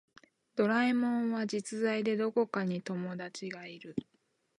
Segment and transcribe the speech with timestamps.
[0.55, 3.95] ドラえもんは実在でどこかに友達がいる